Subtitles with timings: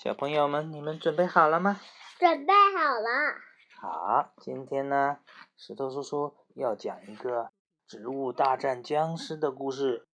[0.00, 1.80] 小朋友们，你们准备好了吗？
[2.20, 3.34] 准备好了。
[3.80, 5.18] 好，今天呢，
[5.56, 7.50] 石头叔叔要讲一个
[7.84, 10.06] 植物大战僵尸的故事，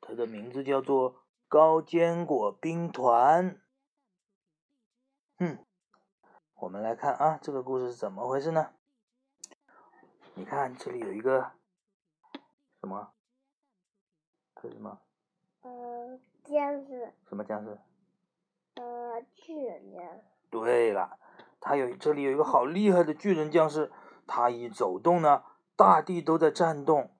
[0.00, 1.14] 它的名字叫做
[1.48, 3.56] 《高坚果兵团》。
[5.38, 5.66] 嗯，
[6.54, 8.70] 我们来看啊，这个故事是怎么回事呢？
[10.34, 11.50] 你看这里有一个
[12.78, 13.12] 什么？
[14.54, 15.00] 这是什么？
[15.62, 17.12] 呃，僵尸。
[17.28, 17.76] 什么僵尸？
[18.74, 20.22] 呃，巨人。
[20.50, 21.18] 对了。
[21.64, 23.92] 他有这里有一个好厉害的巨人僵尸，
[24.26, 25.44] 他一走动呢，
[25.76, 27.14] 大地都在颤动。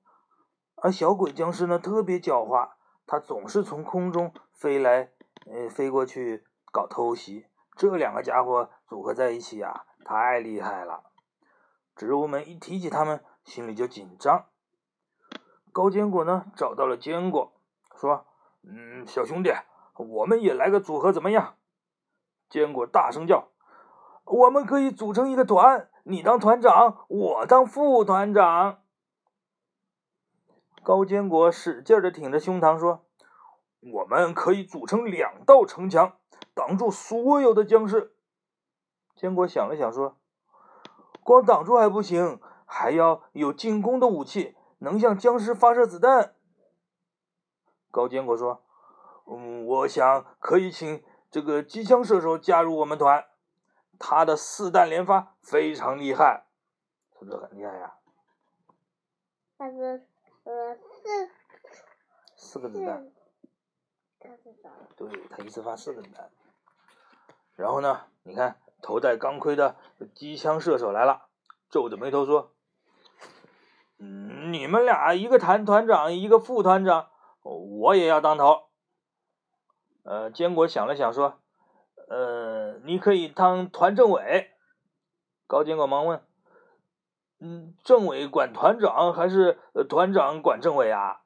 [0.74, 2.70] 而小鬼僵尸呢，特别狡猾，
[3.07, 5.12] 他总是从空中飞来，
[5.46, 7.46] 呃，飞过去搞偷袭。
[7.77, 11.05] 这两个家伙组合在一起呀，太厉害了。
[11.95, 14.46] 植物们一提起他们，心里就紧张。
[15.71, 17.52] 高坚果呢，找到了坚果，
[17.95, 18.27] 说
[18.66, 19.52] ：“嗯，小兄弟，
[20.02, 21.55] 我们也来个组合怎么样？”
[22.51, 23.48] 坚果大声叫。
[24.24, 28.82] 我们可以组成一个团，你当团长，我当副团长。
[30.85, 33.04] 高坚果使劲的挺着胸膛说
[33.93, 36.16] ：“我们可以组成两道城墙，
[36.54, 38.15] 挡住所有的僵尸。”
[39.16, 40.16] 坚果想了想说
[41.23, 46.35] ：“光挡住还不行，还要有进攻的武器，能向僵尸发射子弹。”
[47.91, 48.63] 高坚果说
[49.26, 53.26] ：“嗯，我想可以请这个机枪射手加入我们团。”
[54.04, 56.46] 他的四弹连发非常厉害，
[57.16, 57.95] 是不是很厉害呀？
[59.56, 60.04] 他是
[60.42, 61.30] 呃四
[62.34, 63.09] 四个子弹，
[64.97, 66.32] 对他一次发四个子弹。
[67.54, 69.76] 然后呢，你看头戴钢盔的
[70.16, 71.28] 机枪射手来了，
[71.70, 72.53] 皱着眉头说
[73.98, 77.09] ：“嗯，你们俩一个团团长，一个副团长，
[77.42, 78.64] 我也要当头。”
[80.03, 81.38] 呃，坚果想了想说。
[82.08, 84.50] 呃，你可以当团政委。
[85.47, 86.22] 高坚果忙问
[87.41, 89.58] ：“嗯，政委管团长还是
[89.88, 91.22] 团长管政委啊？”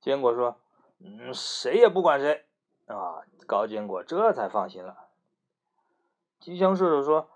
[0.00, 0.60] 坚果说
[1.02, 2.46] ：“嗯，谁也不管谁。”
[2.86, 5.08] 啊，高坚果这才放心了。
[6.38, 7.28] 机枪射手说：“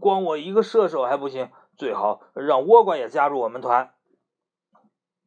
[0.00, 3.94] 光我一个射手还不行，最好让倭瓜也加入我们团。”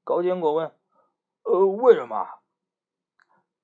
[0.03, 0.69] 高坚果问
[1.43, 2.27] ：“呃，为什么？”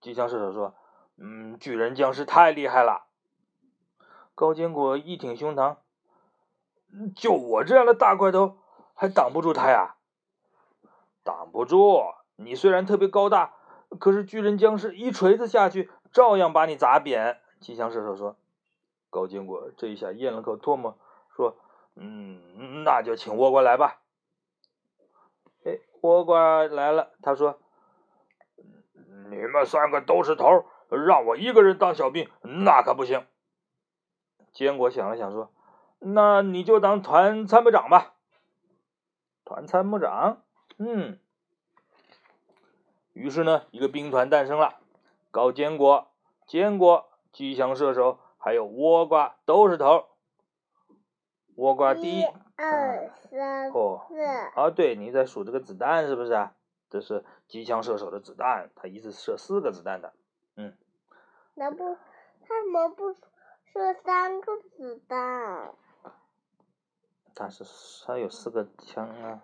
[0.01, 0.75] 机枪射手说。
[1.21, 3.07] 嗯，巨人僵尸太厉害了。
[4.35, 5.75] 高坚果一挺胸膛，
[7.13, 8.57] 就我这样的大块头，
[8.93, 9.95] 还挡不住他呀？
[11.25, 11.99] 挡不住。
[12.37, 13.53] 你虽然特别高大，
[13.99, 17.41] 可是巨人僵尸一锤子下去，照样把你砸扁。
[17.59, 18.37] 机枪射手说。
[19.09, 20.97] 高坚果这一下咽了口唾沫，
[21.35, 21.57] 说
[21.99, 24.01] ：“嗯，那就请倭瓜来吧。”
[25.65, 27.59] 哎，倭瓜来了，他说
[29.29, 33.27] ：“你们三个都是头。”让我一个人当小兵，那可不行。
[34.51, 35.51] 坚果想了想说
[35.99, 38.15] ：“那你就当团参谋长吧。”
[39.45, 40.41] 团参谋长，
[40.79, 41.19] 嗯。
[43.13, 44.79] 于是呢，一个兵团诞生了。
[45.29, 46.07] 高坚果、
[46.47, 50.05] 坚果、机枪射手还有倭瓜都是头。
[51.55, 52.25] 倭瓜第一、
[52.55, 54.07] 二、三四、哦，
[54.55, 56.53] 啊，对，你在数这个子弹是不是啊？
[56.89, 60.13] 这是机枪射手的子弹，他一次射四个子弹的。
[60.55, 60.75] 嗯，
[61.53, 61.97] 那不，
[62.41, 65.73] 他怎么不射三个子弹？
[67.35, 67.63] 他是
[68.05, 69.43] 他有四个枪啊，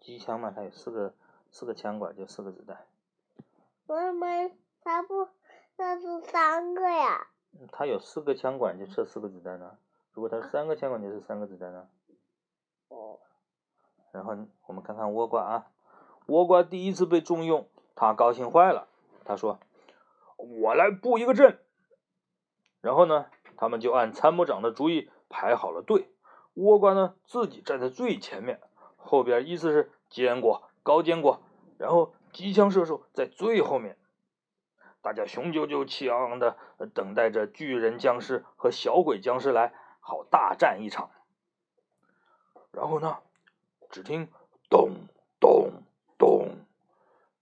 [0.00, 1.14] 机枪嘛，他有四个
[1.50, 2.86] 四个枪管，就四个子弹。
[3.86, 4.50] 为什么
[4.82, 5.28] 他不
[5.76, 7.28] 射出三个呀？
[7.70, 9.78] 他有四个枪管，就射四个子弹呢。
[10.12, 11.88] 如果他三个枪管，就是三个子弹呢。
[12.88, 13.18] 哦。
[14.12, 14.36] 然后
[14.66, 15.70] 我们看看倭瓜啊，
[16.30, 18.86] 倭瓜第一次被重用，他高兴坏了，
[19.24, 19.58] 他说。
[20.36, 21.58] 我来布一个阵，
[22.80, 23.26] 然后呢，
[23.58, 26.08] 他们就按参谋长的主意排好了队。
[26.54, 28.58] 倭瓜呢，自己站在最前面，
[28.96, 31.42] 后边依次是坚果、高坚果，
[31.76, 33.98] 然后机枪射手在最后面。
[35.02, 36.56] 大家雄赳赳气昂昂的
[36.94, 41.10] 等待着巨人僵尸和小鬼僵尸来，好大战一场。
[42.72, 43.18] 然后呢，
[43.90, 44.28] 只听
[44.70, 44.92] 咚
[45.38, 45.82] 咚，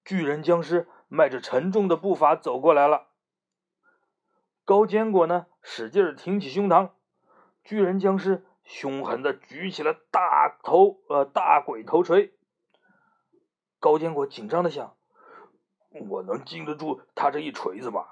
[0.08, 0.88] 巨人僵尸。
[1.10, 3.06] 迈着沉重的步伐走过来了。
[4.66, 6.90] 高坚果呢，使劲挺起胸膛。
[7.64, 12.34] 巨人僵尸凶狠的举起了大头呃大鬼头锤。
[13.80, 14.98] 高坚果紧张的想：
[16.10, 18.04] 我能经得住他这一锤子吗？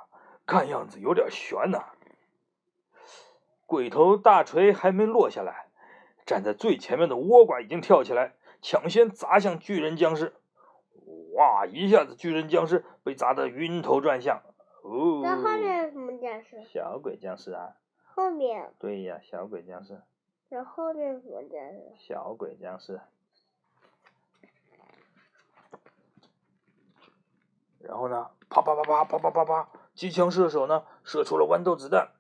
[0.46, 1.93] 看样子有点悬呐。
[3.66, 5.69] 鬼头大锤还没落下来，
[6.25, 10.34] 站在最前面的倭瓜已经跳起来，抢先砸向巨人僵尸。
[11.37, 11.67] 哇！
[11.67, 14.43] 一下子，巨人僵尸被砸得晕头转向，
[14.83, 15.21] 哦。
[15.23, 16.62] 那后面什么僵尸？
[16.65, 17.77] 小鬼僵尸啊。
[18.15, 18.73] 后面。
[18.79, 20.00] 对呀，小鬼僵尸。
[20.49, 21.93] 那后面什么僵尸？
[21.99, 23.00] 小鬼僵尸。
[27.81, 32.12] 然后呢，啪啪啪啪啪啪啪啪，机枪射手呢射出了豌豆子弹，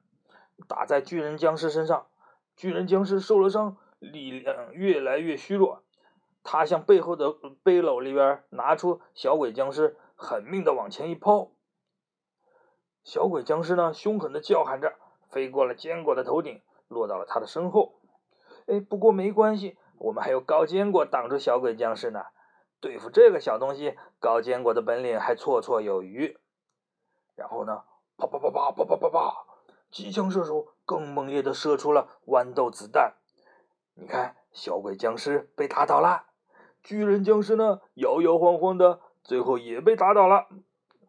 [0.68, 2.06] 打在巨人僵尸身上。
[2.54, 5.82] 巨人僵尸受了伤，力量越来越虚弱。
[6.48, 7.32] 他向背后的
[7.64, 11.50] 背篓里边拿出小鬼僵尸，狠命的往前一抛。
[13.02, 14.94] 小鬼僵尸呢，凶狠的叫喊着，
[15.28, 18.00] 飞过了坚果的头顶，落到了他的身后。
[18.68, 22.26] 哎，不过没关系，我们还有高坚果挡住小鬼僵尸呢。
[22.80, 26.38] 对付这个小东西，高坚果的本领还绰绰有余。
[27.34, 27.82] 然后呢，
[28.16, 29.46] 啪啪啪啪啪啪啪啪，
[29.90, 33.14] 机枪射手更猛烈的射出了豌豆子弹。
[33.94, 36.26] 你看，小鬼僵尸被打倒了，
[36.86, 40.46] 巨人僵尸呢摇摇晃晃的，最后也被打倒了。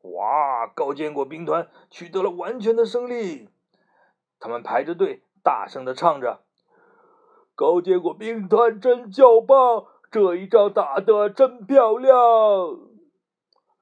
[0.01, 3.47] 哇，高坚果兵团取得了完全的胜利。
[4.39, 6.41] 他们排着队，大声的唱着
[7.53, 12.15] ：“高坚果兵团真叫棒！”这一仗打得真漂亮！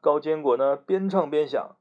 [0.01, 1.77] 高坚果呢，边唱边想：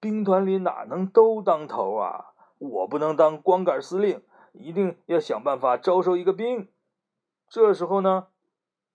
[0.00, 2.32] 兵团里哪能都当头啊？
[2.58, 4.20] 我不能当光杆司令，
[4.52, 6.68] 一定要想办法招收一个兵。
[7.48, 8.26] 这时候呢，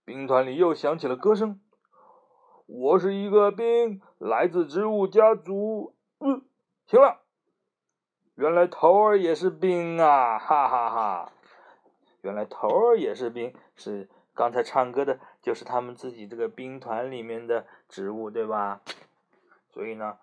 [0.10, 1.62] 兵团里又响起了歌声
[2.66, 6.42] ：“我是一个兵，来自植物家族。”嗯，
[6.88, 7.22] 行了，
[8.34, 10.40] 原来头儿也是兵啊！
[10.40, 11.32] 哈哈哈！
[12.22, 14.10] 原来头儿也是兵，是。
[14.34, 18.82] 刚才唱歌的就是他们自己这个兵团里面的植物，对吧？
[19.70, 20.18] 所以呢，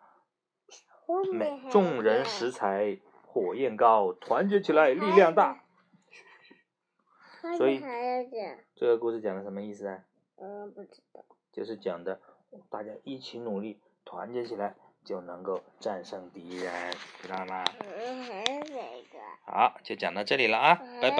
[1.32, 5.62] 每众人拾柴火焰高，团结起来力量大。
[7.56, 7.80] 所以
[8.74, 10.04] 这个故事讲的什么意思啊？
[10.36, 11.24] 嗯，不知道。
[11.52, 12.20] 就是讲的
[12.68, 16.72] 大家一起努力，团结起来就能够战胜敌人，
[17.22, 17.64] 知道吗？
[17.80, 19.18] 嗯，还有哪个？
[19.46, 21.16] 好，就讲到这里了啊，拜拜。